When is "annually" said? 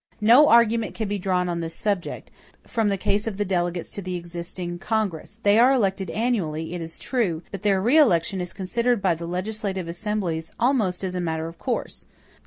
6.09-6.73